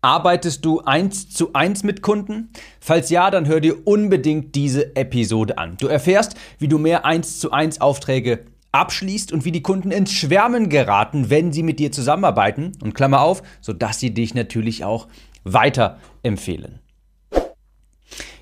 [0.00, 2.50] Arbeitest du eins zu eins mit Kunden?
[2.78, 5.76] Falls ja, dann hör dir unbedingt diese Episode an.
[5.80, 10.12] Du erfährst, wie du mehr eins zu eins Aufträge abschließt und wie die Kunden ins
[10.12, 12.72] Schwärmen geraten, wenn sie mit dir zusammenarbeiten.
[12.80, 15.08] Und Klammer auf, sodass sie dich natürlich auch
[15.42, 16.78] weiterempfehlen.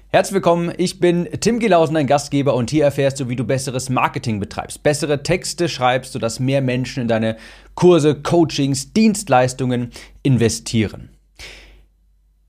[0.09, 3.89] Herzlich willkommen, ich bin Tim Gelausen, dein Gastgeber und hier erfährst du, wie du besseres
[3.89, 7.37] Marketing betreibst, bessere Texte schreibst, sodass mehr Menschen in deine
[7.75, 9.91] Kurse, Coachings, Dienstleistungen
[10.23, 11.16] investieren.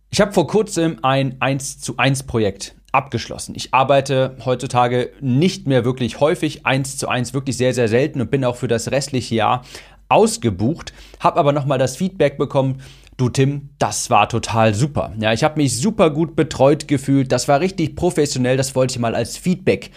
[0.10, 3.54] Ich habe vor kurzem ein 1 zu 1 Projekt abgeschlossen.
[3.56, 8.32] Ich arbeite heutzutage nicht mehr wirklich häufig, 1 zu 1 wirklich sehr, sehr selten und
[8.32, 9.64] bin auch für das restliche Jahr
[10.10, 12.82] ausgebucht, habe aber nochmal das Feedback bekommen,
[13.18, 15.14] du Tim, das war total super.
[15.20, 19.00] Ja, ich habe mich super gut betreut gefühlt, das war richtig professionell, das wollte ich
[19.00, 19.92] mal als Feedback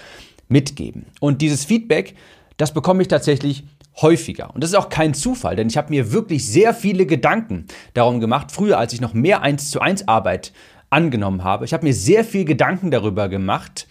[0.49, 1.07] mitgeben.
[1.21, 2.17] Und dieses Feedback,
[2.61, 3.65] das bekomme ich tatsächlich
[4.01, 4.55] häufiger.
[4.55, 8.21] Und das ist auch kein Zufall, denn ich habe mir wirklich sehr viele Gedanken darum
[8.21, 10.53] gemacht, früher als ich noch mehr 1 zu 1 Arbeit
[10.91, 11.65] angenommen habe.
[11.65, 13.87] Ich habe mir sehr viel Gedanken darüber gemacht,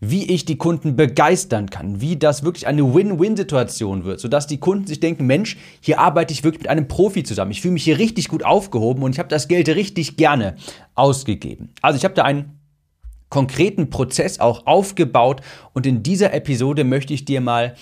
[0.00, 4.86] wie ich die Kunden begeistern kann, wie das wirklich eine Win-Win-Situation wird, sodass die Kunden
[4.86, 7.52] sich denken, Mensch, hier arbeite ich wirklich mit einem Profi zusammen.
[7.52, 10.56] Ich fühle mich hier richtig gut aufgehoben und ich habe das Geld richtig gerne
[10.94, 11.70] ausgegeben.
[11.80, 12.60] Also ich habe da einen
[13.30, 15.40] konkreten Prozess auch aufgebaut
[15.72, 17.74] und in dieser Episode möchte ich dir mal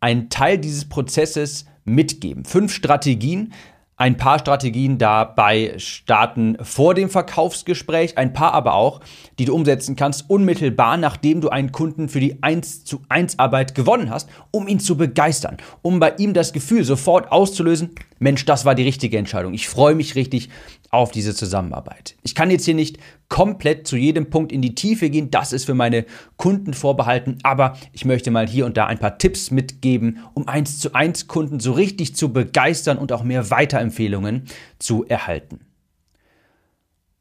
[0.00, 2.44] einen Teil dieses Prozesses mitgeben.
[2.44, 3.52] Fünf Strategien,
[3.98, 9.00] ein paar Strategien dabei starten vor dem Verkaufsgespräch, ein paar aber auch,
[9.38, 13.74] die du umsetzen kannst, unmittelbar nachdem du einen Kunden für die 1 zu 1 Arbeit
[13.74, 18.66] gewonnen hast, um ihn zu begeistern, um bei ihm das Gefühl sofort auszulösen, Mensch, das
[18.66, 19.54] war die richtige Entscheidung.
[19.54, 20.50] Ich freue mich richtig
[20.90, 22.16] auf diese Zusammenarbeit.
[22.22, 22.98] Ich kann jetzt hier nicht
[23.28, 26.06] komplett zu jedem Punkt in die Tiefe gehen, das ist für meine
[26.36, 30.78] Kunden vorbehalten, aber ich möchte mal hier und da ein paar Tipps mitgeben, um eins
[30.78, 34.44] zu eins Kunden so richtig zu begeistern und auch mehr Weiterempfehlungen
[34.78, 35.60] zu erhalten.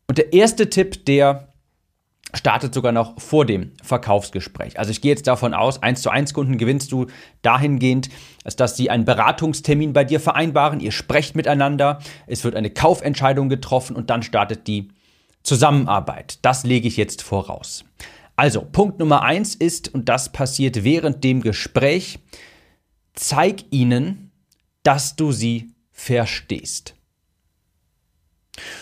[0.08, 1.55] Und der erste Tipp, der
[2.34, 4.78] startet sogar noch vor dem Verkaufsgespräch.
[4.80, 7.08] Also ich gehe jetzt davon aus, 1 zu 1 Kunden gewinnst du
[7.42, 8.10] dahingehend,
[8.58, 13.96] dass sie einen Beratungstermin bei dir vereinbaren, ihr sprecht miteinander, es wird eine Kaufentscheidung getroffen
[13.96, 14.90] und dann startet die
[15.44, 16.40] Zusammenarbeit.
[16.42, 17.86] Das lege ich jetzt voraus.
[18.36, 22.20] Also, Punkt Nummer 1 ist, und das passiert während dem Gespräch,
[23.14, 24.32] zeig ihnen,
[24.84, 26.95] dass du sie verstehst.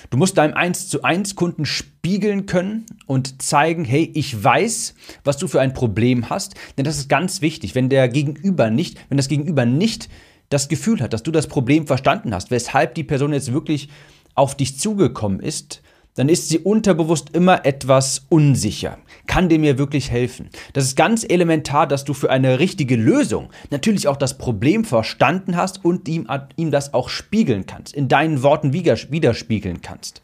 [0.10, 5.38] Du musst deinem 1 zu 1 Kunden spiegeln können und zeigen, hey, ich weiß, was
[5.38, 9.18] du für ein Problem hast, denn das ist ganz wichtig, wenn der Gegenüber nicht, wenn
[9.18, 10.10] das Gegenüber nicht
[10.50, 13.90] das Gefühl hat, dass du das Problem verstanden hast, weshalb die Person jetzt wirklich
[14.36, 15.82] auf dich zugekommen ist,
[16.16, 18.98] dann ist sie unterbewusst immer etwas unsicher.
[19.28, 20.50] Kann dem mir wirklich helfen?
[20.74, 25.56] Das ist ganz elementar, dass du für eine richtige Lösung natürlich auch das Problem verstanden
[25.56, 30.22] hast und ihm, ihm das auch spiegeln kannst, in deinen Worten widerspiegeln kannst.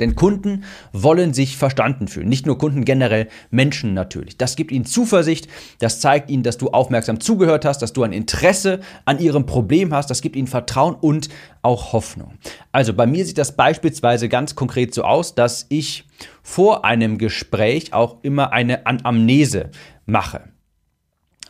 [0.00, 2.28] Denn Kunden wollen sich verstanden fühlen.
[2.28, 4.36] Nicht nur Kunden generell, Menschen natürlich.
[4.36, 8.12] Das gibt ihnen Zuversicht, das zeigt ihnen, dass du aufmerksam zugehört hast, dass du ein
[8.12, 11.28] Interesse an ihrem Problem hast, das gibt ihnen Vertrauen und
[11.62, 12.34] auch Hoffnung.
[12.72, 16.06] Also bei mir sieht das beispielsweise ganz konkret so aus, dass ich
[16.42, 19.70] vor einem Gespräch auch immer eine Anamnese
[20.06, 20.42] mache.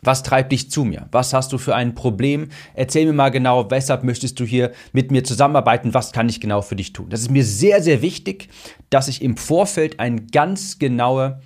[0.03, 1.09] Was treibt dich zu mir?
[1.13, 2.49] Was hast du für ein Problem?
[2.75, 5.95] Erzähl mir mal genau, weshalb möchtest du hier mit mir zusammenarbeiten?
[5.95, 7.09] Was kann ich genau für dich tun?
[7.11, 8.49] Das ist mir sehr, sehr wichtig,
[8.89, 11.41] dass ich im Vorfeld eine ganz genaue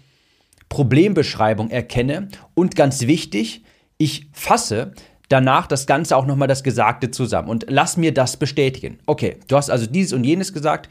[0.69, 3.65] Problembeschreibung erkenne und ganz wichtig,
[3.97, 4.92] ich fasse
[5.28, 8.98] danach das Ganze auch nochmal das Gesagte zusammen und lass mir das bestätigen.
[9.06, 10.88] Okay, du hast also dieses und jenes gesagt,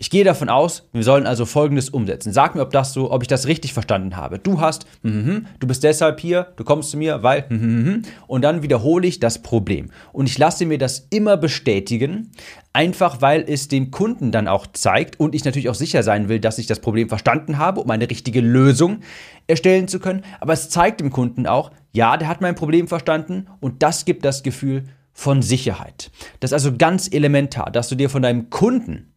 [0.00, 2.32] ich gehe davon aus, wir sollen also Folgendes umsetzen.
[2.32, 4.38] Sag mir, ob das so, ob ich das richtig verstanden habe.
[4.38, 8.62] Du hast, mm, du bist deshalb hier, du kommst zu mir, weil, mm, und dann
[8.62, 9.90] wiederhole ich das Problem.
[10.14, 12.30] Und ich lasse mir das immer bestätigen,
[12.72, 16.40] einfach weil es dem Kunden dann auch zeigt und ich natürlich auch sicher sein will,
[16.40, 19.00] dass ich das Problem verstanden habe, um eine richtige Lösung
[19.48, 20.24] erstellen zu können.
[20.40, 24.24] Aber es zeigt dem Kunden auch, ja, der hat mein Problem verstanden und das gibt
[24.24, 26.10] das Gefühl von Sicherheit.
[26.38, 29.12] Das ist also ganz elementar, dass du dir von deinem Kunden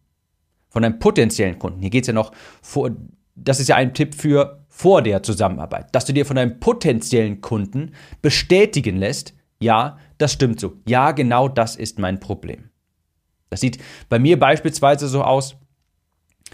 [0.74, 1.80] von einem potenziellen Kunden.
[1.80, 2.90] Hier geht es ja noch vor,
[3.36, 7.40] das ist ja ein Tipp für vor der Zusammenarbeit, dass du dir von einem potenziellen
[7.40, 10.74] Kunden bestätigen lässt, ja, das stimmt so.
[10.86, 12.70] Ja, genau das ist mein Problem.
[13.50, 13.78] Das sieht
[14.08, 15.56] bei mir beispielsweise so aus,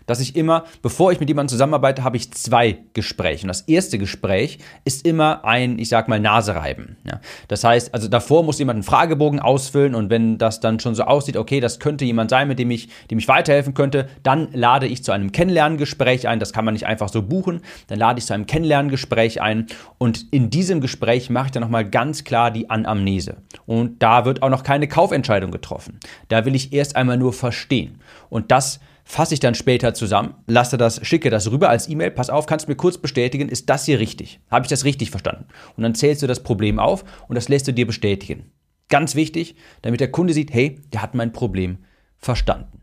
[0.07, 3.45] dass ich immer, bevor ich mit jemandem zusammenarbeite, habe ich zwei Gespräche.
[3.45, 6.97] Und das erste Gespräch ist immer ein, ich sag mal, Nasereiben.
[7.05, 7.21] Ja.
[7.49, 11.05] Das heißt, also davor muss jemand einen Fragebogen ausfüllen und wenn das dann schon so
[11.05, 14.87] aussieht, okay, das könnte jemand sein, mit dem ich, dem ich weiterhelfen könnte, dann lade
[14.87, 16.41] ich zu einem Kennenlerngespräch ein.
[16.41, 17.61] Das kann man nicht einfach so buchen.
[17.87, 19.67] Dann lade ich zu einem Kennenlerngespräch ein
[19.99, 23.37] und in diesem Gespräch mache ich dann nochmal ganz klar die Anamnese.
[23.67, 26.01] Und da wird auch noch keine Kaufentscheidung getroffen.
[26.29, 28.01] Da will ich erst einmal nur verstehen.
[28.29, 32.31] Und das fasse ich dann später zusammen, lasse das, schicke das rüber als E-Mail, pass
[32.31, 34.39] auf, kannst du mir kurz bestätigen, ist das hier richtig?
[34.49, 35.47] Habe ich das richtig verstanden?
[35.77, 38.53] Und dann zählst du das Problem auf und das lässt du dir bestätigen.
[38.89, 41.79] Ganz wichtig, damit der Kunde sieht, hey, der hat mein Problem
[42.19, 42.83] verstanden.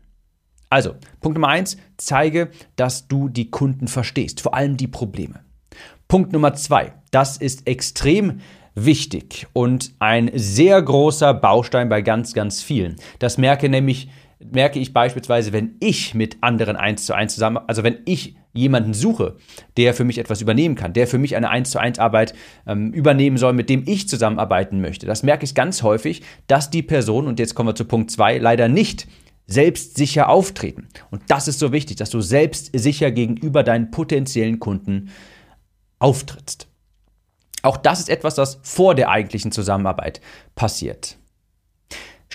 [0.68, 5.40] Also, Punkt Nummer eins, zeige, dass du die Kunden verstehst, vor allem die Probleme.
[6.08, 8.40] Punkt Nummer zwei, das ist extrem
[8.74, 12.96] wichtig und ein sehr großer Baustein bei ganz, ganz vielen.
[13.18, 14.10] Das merke nämlich
[14.40, 18.94] merke ich beispielsweise, wenn ich mit anderen eins zu eins zusammen, also wenn ich jemanden
[18.94, 19.36] suche,
[19.76, 22.34] der für mich etwas übernehmen kann, der für mich eine eins zu eins Arbeit
[22.66, 26.82] ähm, übernehmen soll, mit dem ich zusammenarbeiten möchte, das merke ich ganz häufig, dass die
[26.82, 29.08] Person, und jetzt kommen wir zu Punkt zwei, leider nicht
[29.46, 30.88] selbstsicher auftreten.
[31.10, 35.10] Und das ist so wichtig, dass du selbstsicher gegenüber deinen potenziellen Kunden
[35.98, 36.68] auftrittst.
[37.62, 40.20] Auch das ist etwas, das vor der eigentlichen Zusammenarbeit
[40.54, 41.18] passiert.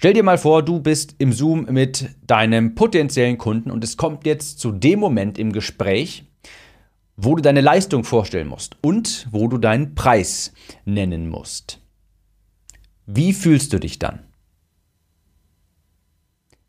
[0.04, 4.26] Stell dir mal vor, du bist im Zoom mit deinem potenziellen Kunden und es kommt
[4.26, 6.26] jetzt zu dem Moment im Gespräch,
[7.16, 10.52] wo du deine Leistung vorstellen musst und wo du deinen Preis
[10.84, 11.80] nennen musst.
[13.06, 14.20] Wie fühlst du dich dann?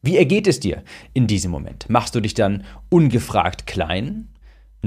[0.00, 1.90] Wie ergeht es dir in diesem Moment?
[1.90, 4.28] Machst du dich dann ungefragt klein?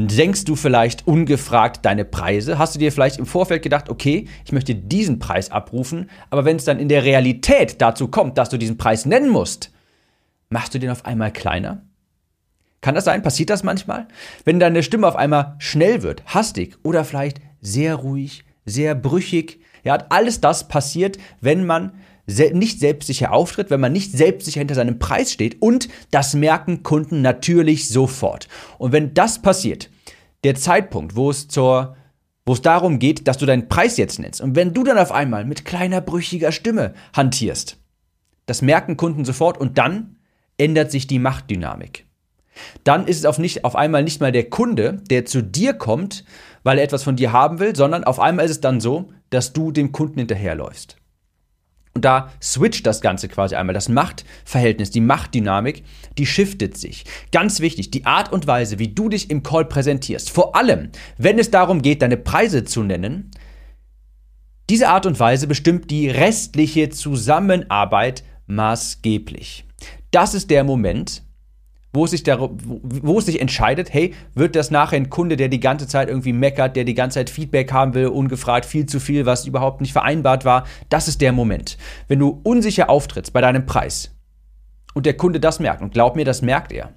[0.08, 2.60] Senkst du vielleicht ungefragt deine Preise?
[2.60, 6.58] Hast du dir vielleicht im Vorfeld gedacht, okay, ich möchte diesen Preis abrufen, aber wenn
[6.58, 9.72] es dann in der Realität dazu kommt, dass du diesen Preis nennen musst,
[10.50, 11.82] machst du den auf einmal kleiner?
[12.82, 13.24] Kann das sein?
[13.24, 14.08] Passiert das manchmal?
[14.46, 19.98] Wenn deine Stimme auf einmal schnell wird, hastig oder vielleicht sehr ruhig, sehr brüchig, ja,
[20.10, 21.94] alles das passiert, wenn man
[22.27, 27.21] nicht selbstsicher auftritt, wenn man nicht selbstsicher hinter seinem Preis steht und das merken Kunden
[27.21, 28.47] natürlich sofort.
[28.77, 29.89] Und wenn das passiert,
[30.44, 31.95] der Zeitpunkt, wo es zur
[32.45, 35.12] wo es darum geht, dass du deinen Preis jetzt nennst und wenn du dann auf
[35.12, 37.77] einmal mit kleiner brüchiger Stimme hantierst,
[38.45, 40.15] das merken Kunden sofort und dann
[40.57, 42.06] ändert sich die Machtdynamik.
[42.85, 46.24] Dann ist es auf, nicht, auf einmal nicht mal der Kunde, der zu dir kommt,
[46.63, 49.53] weil er etwas von dir haben will, sondern auf einmal ist es dann so, dass
[49.53, 50.97] du dem Kunden hinterherläufst.
[51.98, 53.74] Und da switcht das Ganze quasi einmal.
[53.74, 55.84] Das Machtverhältnis, die Machtdynamik,
[56.20, 57.06] die shiftet sich.
[57.32, 61.40] Ganz wichtig, die Art und Weise, wie du dich im Call präsentierst, vor allem, wenn
[61.40, 63.32] es darum geht, deine Preise zu nennen,
[64.70, 69.66] diese Art und Weise bestimmt die restliche Zusammenarbeit maßgeblich.
[70.12, 71.24] Das ist der Moment,
[71.98, 75.50] wo es sich, dar wo es sich entscheidet, hey, wird das nachher ein Kunde, der
[75.50, 79.00] die ganze Zeit irgendwie meckert, der die ganze Zeit Feedback haben will, ungefragt viel zu
[79.00, 81.78] viel, was überhaupt nicht vereinbart war, das ist der Moment.
[82.08, 84.16] Wenn du unsicher auftrittst bei deinem Preis
[84.94, 86.94] und der Kunde das merkt, und glaub mir, das merkt er,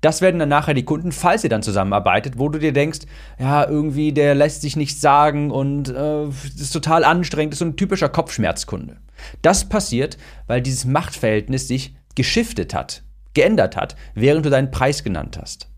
[0.00, 3.00] das werden dann nachher die Kunden, falls ihr dann zusammenarbeitet, wo du dir denkst,
[3.38, 7.76] ja, irgendwie, der lässt sich nichts sagen und äh, ist total anstrengend, ist so ein
[7.76, 8.96] typischer Kopfschmerzkunde.
[9.42, 10.16] Das passiert,
[10.46, 13.02] weil dieses Machtverhältnis sich geschiftet hat
[13.38, 15.68] geändert hat, während du deinen Preis genannt hast.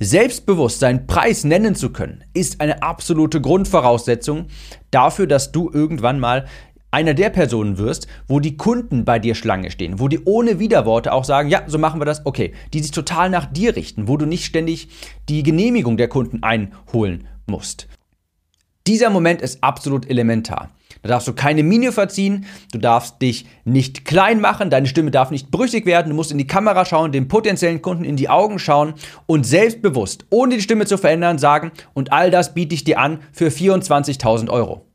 [0.00, 4.46] Selbstbewusst seinen Preis nennen zu können, ist eine absolute Grundvoraussetzung
[4.90, 6.46] dafür, dass du irgendwann mal
[6.90, 11.12] einer der Personen wirst, wo die Kunden bei dir Schlange stehen, wo die ohne Widerworte
[11.12, 14.16] auch sagen, ja, so machen wir das, okay, die sich total nach dir richten, wo
[14.16, 14.88] du nicht ständig
[15.28, 17.88] die Genehmigung der Kunden einholen musst.
[18.86, 20.70] Dieser Moment ist absolut elementar.
[21.02, 25.30] Da darfst du keine Miene verziehen, du darfst dich nicht klein machen, deine Stimme darf
[25.30, 28.58] nicht brüchig werden, du musst in die Kamera schauen, dem potenziellen Kunden in die Augen
[28.58, 28.94] schauen
[29.26, 33.20] und selbstbewusst, ohne die Stimme zu verändern, sagen, und all das biete ich dir an
[33.32, 34.86] für 24.000 Euro.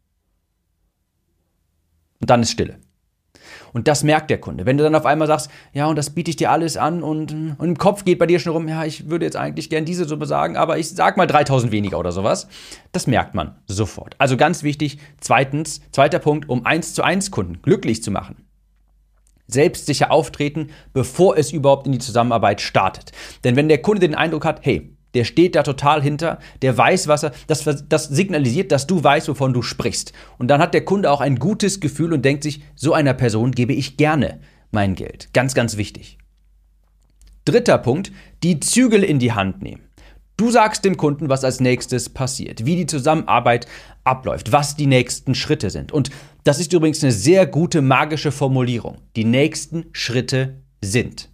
[2.20, 2.83] Und dann ist Stille.
[3.74, 4.66] Und das merkt der Kunde.
[4.66, 7.34] Wenn du dann auf einmal sagst, ja, und das biete ich dir alles an und,
[7.58, 10.06] und im Kopf geht bei dir schon rum, ja, ich würde jetzt eigentlich gern diese
[10.06, 12.48] Summe sagen, aber ich sag mal 3000 weniger oder sowas.
[12.92, 14.16] Das merkt man sofort.
[14.20, 18.36] Also ganz wichtig, zweitens, zweiter Punkt, um 1 zu 1 Kunden glücklich zu machen
[19.48, 23.12] selbstsicher auftreten, bevor es überhaupt in die Zusammenarbeit startet.
[23.44, 27.08] Denn wenn der Kunde den Eindruck hat, hey, der steht da total hinter, der weiß,
[27.08, 30.14] was er, das, das signalisiert, dass du weißt, wovon du sprichst.
[30.38, 33.52] Und dann hat der Kunde auch ein gutes Gefühl und denkt sich, so einer Person
[33.52, 34.40] gebe ich gerne
[34.72, 35.30] mein Geld.
[35.34, 36.18] Ganz, ganz wichtig.
[37.46, 39.84] Dritter Punkt, die Zügel in die Hand nehmen.
[40.36, 43.68] Du sagst dem Kunden, was als nächstes passiert, wie die Zusammenarbeit
[44.04, 45.92] abläuft, was die nächsten Schritte sind.
[45.92, 46.10] Und
[46.44, 48.98] das ist übrigens eine sehr gute magische Formulierung.
[49.16, 51.30] Die nächsten Schritte sind.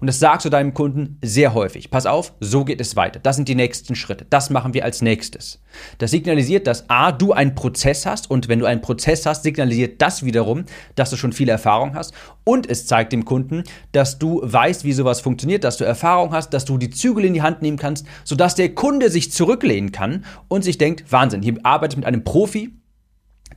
[0.00, 1.90] Und das sagst du deinem Kunden sehr häufig.
[1.90, 3.20] Pass auf, so geht es weiter.
[3.22, 4.26] Das sind die nächsten Schritte.
[4.30, 5.60] Das machen wir als nächstes.
[5.98, 10.00] Das signalisiert, dass A, du einen Prozess hast und wenn du einen Prozess hast, signalisiert
[10.00, 10.64] das wiederum,
[10.94, 12.14] dass du schon viel Erfahrung hast
[12.44, 16.50] und es zeigt dem Kunden, dass du weißt, wie sowas funktioniert, dass du Erfahrung hast,
[16.50, 20.24] dass du die Zügel in die Hand nehmen kannst, sodass der Kunde sich zurücklehnen kann
[20.48, 22.72] und sich denkt, Wahnsinn, hier arbeitet mit einem Profi,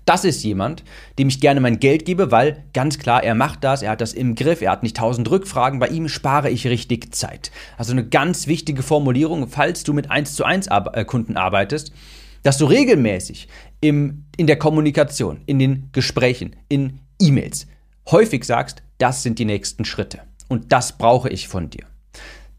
[0.07, 0.83] das ist jemand,
[1.19, 4.13] dem ich gerne mein Geld gebe, weil ganz klar, er macht das, er hat das
[4.13, 7.51] im Griff, er hat nicht tausend Rückfragen, bei ihm spare ich richtig Zeit.
[7.77, 11.91] Also eine ganz wichtige Formulierung, falls du mit 1 zu 1 äh, Kunden arbeitest,
[12.43, 13.49] dass du regelmäßig
[13.81, 17.67] im, in der Kommunikation, in den Gesprächen, in E-Mails
[18.09, 20.21] häufig sagst, das sind die nächsten Schritte.
[20.47, 21.85] Und das brauche ich von dir.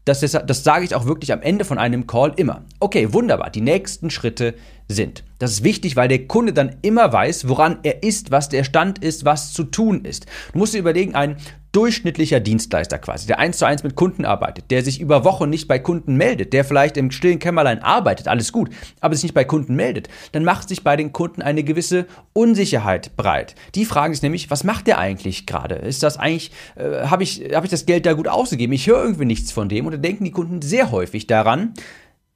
[0.05, 2.63] Das, ist, das sage ich auch wirklich am Ende von einem Call immer.
[2.79, 4.53] Okay, wunderbar, die nächsten Schritte
[4.89, 5.23] sind.
[5.37, 8.99] Das ist wichtig, weil der Kunde dann immer weiß, woran er ist, was der Stand
[8.99, 10.25] ist, was zu tun ist.
[10.51, 11.37] Du musst dir überlegen, ein
[11.71, 15.67] durchschnittlicher Dienstleister quasi, der eins zu eins mit Kunden arbeitet, der sich über Wochen nicht
[15.67, 19.43] bei Kunden meldet, der vielleicht im stillen Kämmerlein arbeitet, alles gut, aber sich nicht bei
[19.43, 23.53] Kunden meldet, dann macht sich bei den Kunden eine gewisse Unsicherheit breit.
[23.75, 25.75] Die fragen sich nämlich, was macht der eigentlich gerade?
[25.75, 28.73] Ist das eigentlich, äh, habe ich, hab ich das Geld da gut ausgegeben?
[28.73, 31.75] Ich höre irgendwie nichts von dem und dann denken die Kunden sehr häufig daran,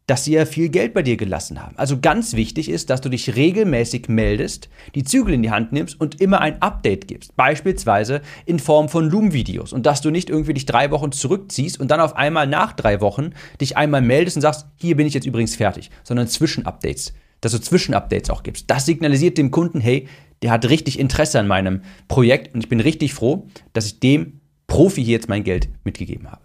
[0.08, 1.78] dass sie ja viel Geld bei dir gelassen haben.
[1.78, 6.00] Also ganz wichtig ist, dass du dich regelmäßig meldest, die Zügel in die Hand nimmst
[6.00, 7.36] und immer ein Update gibst.
[7.36, 9.72] Beispielsweise in Form von Loom-Videos.
[9.72, 13.00] Und dass du nicht irgendwie dich drei Wochen zurückziehst und dann auf einmal nach drei
[13.00, 13.32] Wochen
[13.62, 17.14] dich einmal meldest und sagst, hier bin ich jetzt übrigens fertig, sondern Zwischenupdates.
[17.40, 18.70] Dass du Zwischenupdates auch gibst.
[18.70, 20.08] Das signalisiert dem Kunden, hey,
[20.42, 24.42] der hat richtig Interesse an meinem Projekt und ich bin richtig froh, dass ich dem
[24.68, 26.42] Profi hier jetzt mein Geld mitgegeben habe.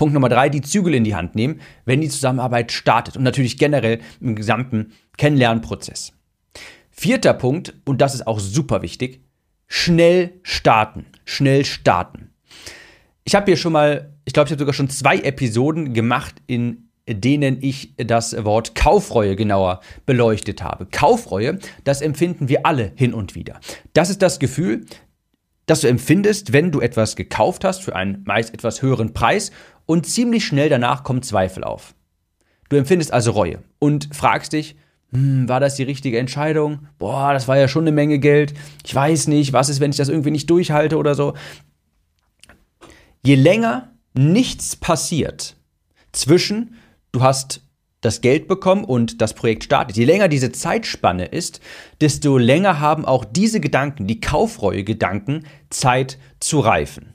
[0.00, 3.58] Punkt Nummer drei, die Zügel in die Hand nehmen, wenn die Zusammenarbeit startet und natürlich
[3.58, 6.14] generell im gesamten Kennenlernprozess.
[6.90, 9.20] Vierter Punkt, und das ist auch super wichtig,
[9.66, 11.04] schnell starten.
[11.26, 12.30] Schnell starten.
[13.24, 16.88] Ich habe hier schon mal, ich glaube, ich habe sogar schon zwei Episoden gemacht, in
[17.06, 20.86] denen ich das Wort Kaufreue genauer beleuchtet habe.
[20.86, 23.60] Kaufreue, das empfinden wir alle hin und wieder.
[23.92, 24.86] Das ist das Gefühl,
[25.70, 29.52] das du empfindest, wenn du etwas gekauft hast für einen meist etwas höheren Preis
[29.86, 31.94] und ziemlich schnell danach kommen Zweifel auf.
[32.68, 34.76] Du empfindest also Reue und fragst dich,
[35.12, 36.86] hm, war das die richtige Entscheidung?
[36.98, 38.54] Boah, das war ja schon eine Menge Geld.
[38.84, 41.34] Ich weiß nicht, was ist, wenn ich das irgendwie nicht durchhalte oder so.
[43.22, 45.56] Je länger nichts passiert
[46.12, 46.76] zwischen,
[47.12, 47.62] du hast
[48.00, 49.96] das Geld bekommen und das Projekt startet.
[49.96, 51.60] Je länger diese Zeitspanne ist,
[52.00, 57.12] desto länger haben auch diese Gedanken, die Kaufreue-Gedanken, Zeit zu reifen.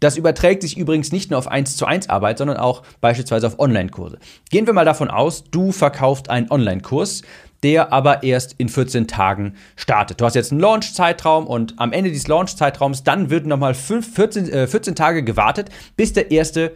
[0.00, 3.58] Das überträgt sich übrigens nicht nur auf 1 zu 1 Arbeit, sondern auch beispielsweise auf
[3.58, 4.18] Online-Kurse.
[4.50, 7.22] Gehen wir mal davon aus, du verkaufst einen Online-Kurs,
[7.62, 10.20] der aber erst in 14 Tagen startet.
[10.20, 14.66] Du hast jetzt einen Launch-Zeitraum und am Ende dieses Launch-Zeitraums, dann wird nochmal 14, äh,
[14.66, 16.72] 14 Tage gewartet, bis der erste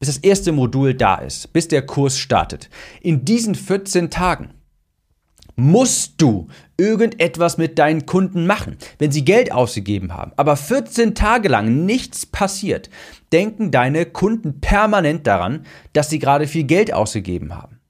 [0.00, 2.70] bis das erste Modul da ist, bis der Kurs startet.
[3.02, 4.48] In diesen 14 Tagen
[5.60, 8.78] musst du irgendetwas mit deinen Kunden machen.
[8.98, 12.88] Wenn sie Geld ausgegeben haben, aber 14 Tage lang nichts passiert,
[13.32, 17.80] denken deine Kunden permanent daran, dass sie gerade viel Geld ausgegeben haben.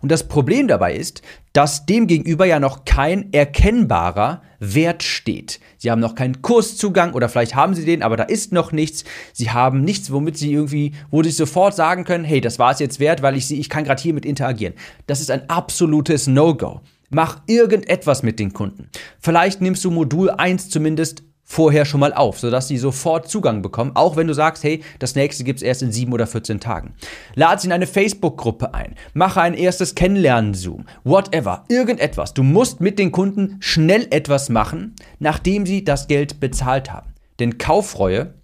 [0.00, 1.22] Und das Problem dabei ist,
[1.52, 5.60] dass demgegenüber ja noch kein erkennbarer Wert steht.
[5.76, 9.04] Sie haben noch keinen Kurszugang oder vielleicht haben sie den, aber da ist noch nichts.
[9.32, 12.80] Sie haben nichts, womit sie irgendwie, wo sie sofort sagen können, hey, das war es
[12.80, 14.74] jetzt wert, weil ich sie, ich kann gerade hiermit interagieren.
[15.06, 16.80] Das ist ein absolutes No-Go.
[17.10, 18.90] Mach irgendetwas mit den Kunden.
[19.18, 23.92] Vielleicht nimmst du Modul 1 zumindest vorher schon mal auf, sodass sie sofort Zugang bekommen,
[23.94, 26.92] auch wenn du sagst, hey, das nächste gibt es erst in 7 oder 14 Tagen.
[27.34, 32.34] Lad sie in eine Facebook-Gruppe ein, mache ein erstes Kennenlernen-Zoom, whatever, irgendetwas.
[32.34, 37.14] Du musst mit den Kunden schnell etwas machen, nachdem sie das Geld bezahlt haben.
[37.38, 38.34] Denn Kauffreue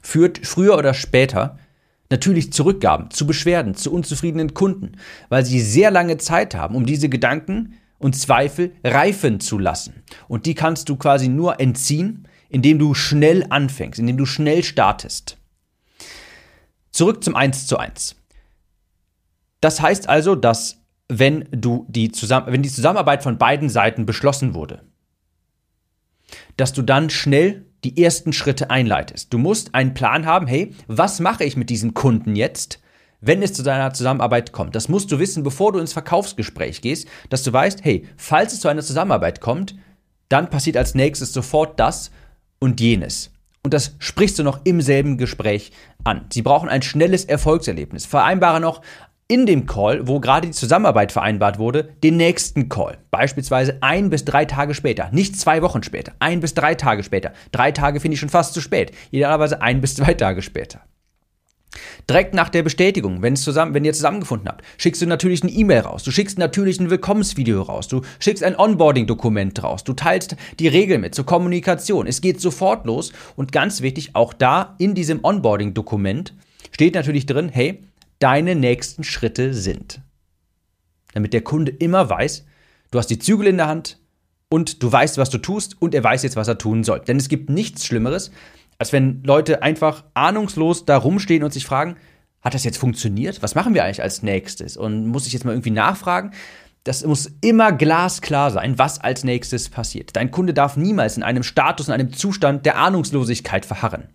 [0.00, 1.58] führt früher oder später
[2.12, 4.96] Natürlich zu Rückgaben, zu Beschwerden, zu unzufriedenen Kunden,
[5.28, 10.02] weil sie sehr lange Zeit haben, um diese Gedanken und Zweifel reifen zu lassen.
[10.26, 15.36] Und die kannst du quasi nur entziehen, indem du schnell anfängst, indem du schnell startest.
[16.90, 18.16] Zurück zum 1 zu 1.
[19.60, 24.82] Das heißt also, dass wenn, du die wenn die Zusammenarbeit von beiden Seiten beschlossen wurde,
[26.56, 29.32] dass du dann schnell die ersten Schritte einleitest.
[29.32, 32.80] Du musst einen Plan haben, hey, was mache ich mit diesem Kunden jetzt,
[33.20, 34.74] wenn es zu deiner Zusammenarbeit kommt.
[34.74, 38.60] Das musst du wissen, bevor du ins Verkaufsgespräch gehst, dass du weißt, hey, falls es
[38.60, 39.74] zu einer Zusammenarbeit kommt,
[40.28, 42.10] dann passiert als nächstes sofort das
[42.58, 43.32] und jenes.
[43.62, 45.72] Und das sprichst du noch im selben Gespräch
[46.04, 46.26] an.
[46.32, 48.06] Sie brauchen ein schnelles Erfolgserlebnis.
[48.06, 48.80] Vereinbare noch
[49.28, 52.98] in dem Call, wo gerade die Zusammenarbeit vereinbart wurde, den nächsten Call.
[53.10, 55.10] Beispielsweise ein bis drei Tage später.
[55.12, 56.14] Nicht zwei Wochen später.
[56.18, 57.32] Ein bis drei Tage später.
[57.52, 58.92] Drei Tage finde ich schon fast zu spät.
[59.10, 60.80] Idealerweise ein bis zwei Tage später.
[62.08, 65.52] Direkt nach der Bestätigung, wenn, es zusammen, wenn ihr zusammengefunden habt, schickst du natürlich eine
[65.52, 70.36] E-Mail raus, du schickst natürlich ein Willkommensvideo raus, du schickst ein Onboarding-Dokument raus, du teilst
[70.58, 72.06] die Regeln mit zur Kommunikation.
[72.06, 76.34] Es geht sofort los und ganz wichtig, auch da in diesem Onboarding-Dokument
[76.72, 77.82] steht natürlich drin, hey,
[78.18, 80.00] deine nächsten Schritte sind.
[81.14, 82.44] Damit der Kunde immer weiß,
[82.90, 83.98] du hast die Zügel in der Hand
[84.48, 87.00] und du weißt, was du tust und er weiß jetzt, was er tun soll.
[87.00, 88.32] Denn es gibt nichts Schlimmeres,
[88.80, 91.96] als wenn Leute einfach ahnungslos da rumstehen und sich fragen,
[92.40, 93.42] hat das jetzt funktioniert?
[93.42, 94.78] Was machen wir eigentlich als nächstes?
[94.78, 96.32] Und muss ich jetzt mal irgendwie nachfragen?
[96.84, 100.16] Das muss immer glasklar sein, was als nächstes passiert.
[100.16, 104.08] Dein Kunde darf niemals in einem Status, in einem Zustand der Ahnungslosigkeit verharren.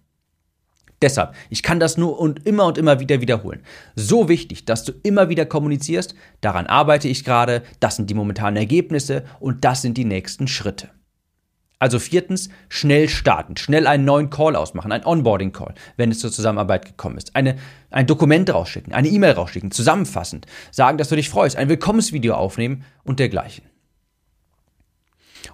[0.99, 3.61] Deshalb, ich kann das nur und immer und immer wieder wiederholen.
[3.95, 8.57] So wichtig, dass du immer wieder kommunizierst, daran arbeite ich gerade, das sind die momentanen
[8.57, 10.89] Ergebnisse und das sind die nächsten Schritte.
[11.79, 16.85] Also viertens, schnell starten, schnell einen neuen Call ausmachen, einen Onboarding-Call, wenn es zur Zusammenarbeit
[16.85, 17.35] gekommen ist.
[17.35, 17.57] Eine,
[17.91, 22.85] ein Dokument rausschicken, eine E-Mail rausschicken, zusammenfassend, sagen, dass du dich freust, ein Willkommensvideo aufnehmen
[23.03, 23.65] und dergleichen.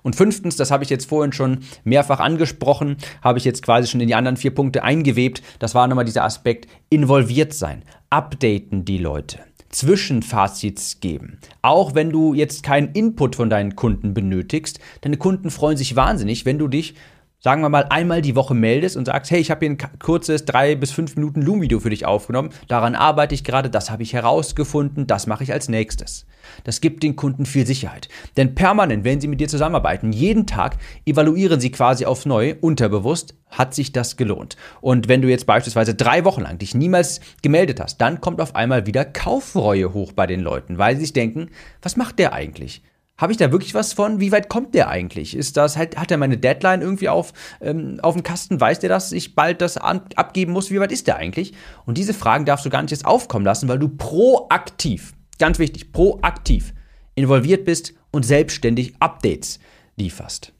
[0.04, 4.02] Und fünftens, das habe ich jetzt vorhin schon mehrfach angesprochen, habe ich jetzt quasi schon
[4.02, 5.42] in die anderen vier Punkte eingewebt.
[5.60, 9.40] Das war nochmal dieser Aspekt, involviert sein, updaten die Leute.
[9.72, 11.40] Zwischenfazits geben.
[11.62, 16.46] Auch wenn du jetzt keinen Input von deinen Kunden benötigst, deine Kunden freuen sich wahnsinnig,
[16.46, 16.96] wenn du dich
[17.42, 20.46] sagen wir mal, einmal die Woche meldest und sagst, hey, ich habe hier ein kurzes
[20.46, 24.14] drei bis fünf Minuten Loom-Video für dich aufgenommen, daran arbeite ich gerade, das habe ich
[24.14, 26.28] herausgefunden, das mache ich als nächstes.
[26.64, 28.10] Das gibt den Kunden viel Sicherheit.
[28.38, 33.34] Denn permanent, wenn sie mit dir zusammenarbeiten, jeden Tag evaluieren sie quasi aufs Neue, unterbewusst,
[33.50, 34.56] hat sich das gelohnt.
[34.80, 38.56] Und wenn du jetzt beispielsweise drei Wochen lang dich niemals gemeldet hast, dann kommt auf
[38.56, 41.50] einmal wieder Kaufreue hoch bei den Leuten, weil sie sich denken,
[41.82, 42.84] was macht der eigentlich?
[43.22, 44.20] Habe ich da wirklich was von?
[44.20, 45.38] Wie weit kommt der eigentlich?
[45.38, 48.60] Ist das halt, hat er meine Deadline irgendwie auf, ähm, auf dem Kasten?
[48.60, 50.72] Weiß der, dass ich bald das an, abgeben muss?
[50.72, 51.54] Wie weit ist der eigentlich?
[51.86, 55.92] Und diese Fragen darfst du gar nicht jetzt aufkommen lassen, weil du proaktiv, ganz wichtig,
[55.92, 56.74] proaktiv
[57.14, 59.60] involviert bist und selbstständig Updates
[59.98, 60.52] lieferst.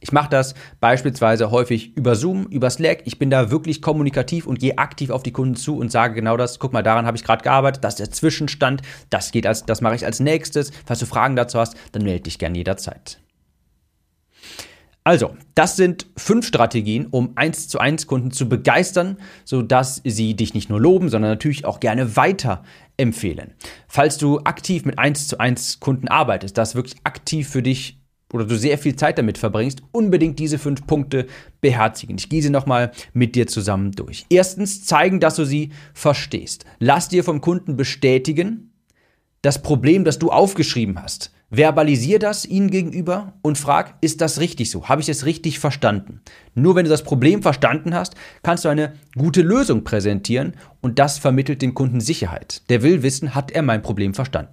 [0.00, 3.02] Ich mache das beispielsweise häufig über Zoom, über Slack.
[3.04, 6.38] Ich bin da wirklich kommunikativ und gehe aktiv auf die Kunden zu und sage genau
[6.38, 6.58] das.
[6.58, 7.84] Guck mal, daran habe ich gerade gearbeitet.
[7.84, 8.80] Das ist der Zwischenstand.
[9.10, 10.72] Das geht als, das mache ich als nächstes.
[10.86, 13.20] Falls du Fragen dazu hast, dann melde dich gerne jederzeit.
[15.02, 20.52] Also, das sind fünf Strategien, um eins zu eins Kunden zu begeistern, sodass sie dich
[20.52, 23.54] nicht nur loben, sondern natürlich auch gerne weiterempfehlen.
[23.88, 27.99] Falls du aktiv mit eins zu eins Kunden arbeitest, das wirklich aktiv für dich
[28.32, 31.26] oder du sehr viel Zeit damit verbringst, unbedingt diese fünf Punkte
[31.60, 32.16] beherzigen.
[32.18, 34.26] Ich gehe sie nochmal mit dir zusammen durch.
[34.30, 36.64] Erstens, zeigen, dass du sie verstehst.
[36.78, 38.70] Lass dir vom Kunden bestätigen,
[39.42, 41.32] das Problem, das du aufgeschrieben hast.
[41.52, 44.88] Verbalisier das ihnen gegenüber und frag, ist das richtig so?
[44.88, 46.20] Habe ich es richtig verstanden?
[46.54, 48.14] Nur wenn du das Problem verstanden hast,
[48.44, 52.62] kannst du eine gute Lösung präsentieren und das vermittelt dem Kunden Sicherheit.
[52.68, 54.52] Der will wissen, hat er mein Problem verstanden.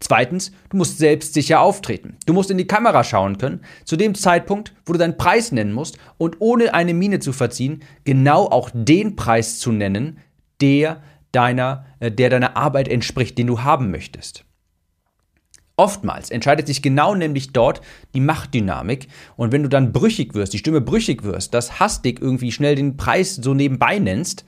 [0.00, 2.16] Zweitens, du musst selbstsicher auftreten.
[2.24, 5.72] Du musst in die Kamera schauen können, zu dem Zeitpunkt, wo du deinen Preis nennen
[5.72, 10.18] musst und ohne eine Miene zu verziehen, genau auch den Preis zu nennen,
[10.60, 14.44] der deiner, äh, der deiner Arbeit entspricht, den du haben möchtest.
[15.76, 17.80] Oftmals entscheidet sich genau nämlich dort
[18.12, 19.06] die Machtdynamik.
[19.36, 22.96] Und wenn du dann brüchig wirst, die Stimme brüchig wirst, das hastig irgendwie schnell den
[22.96, 24.44] Preis so nebenbei nennst,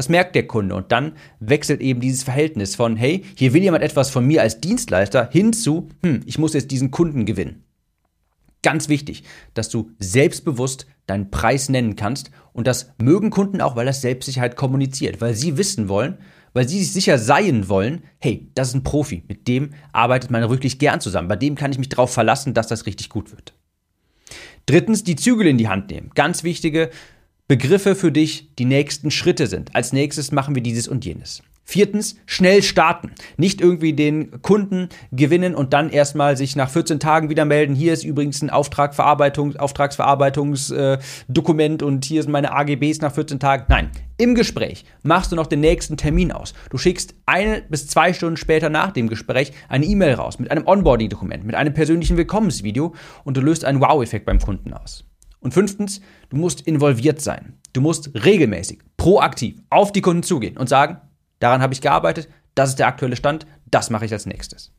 [0.00, 3.84] das merkt der Kunde und dann wechselt eben dieses Verhältnis von, hey, hier will jemand
[3.84, 7.64] etwas von mir als Dienstleister hin zu, hm, ich muss jetzt diesen Kunden gewinnen.
[8.62, 13.84] Ganz wichtig, dass du selbstbewusst deinen Preis nennen kannst und das mögen Kunden auch, weil
[13.84, 16.16] das Selbstsicherheit kommuniziert, weil sie wissen wollen,
[16.54, 20.48] weil sie sich sicher sein wollen, hey, das ist ein Profi, mit dem arbeitet man
[20.48, 23.52] wirklich gern zusammen, bei dem kann ich mich darauf verlassen, dass das richtig gut wird.
[24.64, 26.10] Drittens, die Zügel in die Hand nehmen.
[26.14, 26.88] Ganz wichtige
[27.50, 29.74] Begriffe für dich die nächsten Schritte sind.
[29.74, 31.42] Als nächstes machen wir dieses und jenes.
[31.64, 33.10] Viertens, schnell starten.
[33.38, 37.74] Nicht irgendwie den Kunden gewinnen und dann erstmal sich nach 14 Tagen wieder melden.
[37.74, 43.64] Hier ist übrigens ein Auftragverarbeitung, Auftragsverarbeitungsdokument und hier sind meine AGBs nach 14 Tagen.
[43.66, 46.54] Nein, im Gespräch machst du noch den nächsten Termin aus.
[46.70, 50.68] Du schickst eine bis zwei Stunden später nach dem Gespräch eine E-Mail raus mit einem
[50.68, 55.04] Onboarding-Dokument, mit einem persönlichen Willkommensvideo und du löst einen Wow-Effekt beim Kunden aus.
[55.40, 57.58] Und fünftens, du musst involviert sein.
[57.72, 61.00] Du musst regelmäßig, proaktiv auf die Kunden zugehen und sagen,
[61.38, 64.72] daran habe ich gearbeitet, das ist der aktuelle Stand, das mache ich als nächstes.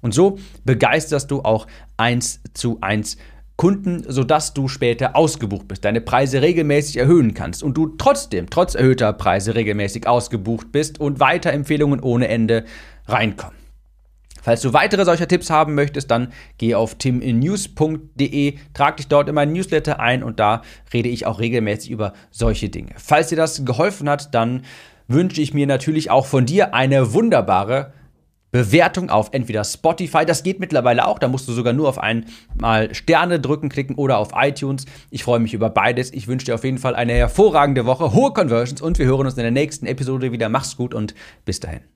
[0.00, 3.16] Und so begeisterst du auch eins zu eins
[3.56, 8.74] Kunden, sodass du später ausgebucht bist, deine Preise regelmäßig erhöhen kannst und du trotzdem, trotz
[8.74, 12.64] erhöhter Preise regelmäßig ausgebucht bist und Weiterempfehlungen ohne Ende
[13.06, 13.65] reinkommen.
[14.46, 19.34] Falls du weitere solcher Tipps haben möchtest, dann geh auf timinnews.de, trag dich dort in
[19.34, 22.92] meinen Newsletter ein und da rede ich auch regelmäßig über solche Dinge.
[22.96, 24.62] Falls dir das geholfen hat, dann
[25.08, 27.92] wünsche ich mir natürlich auch von dir eine wunderbare
[28.52, 32.94] Bewertung auf entweder Spotify, das geht mittlerweile auch, da musst du sogar nur auf einmal
[32.94, 34.84] Sterne drücken, klicken oder auf iTunes.
[35.10, 36.12] Ich freue mich über beides.
[36.12, 39.34] Ich wünsche dir auf jeden Fall eine hervorragende Woche, hohe Conversions und wir hören uns
[39.34, 40.48] in der nächsten Episode wieder.
[40.48, 41.95] Mach's gut und bis dahin.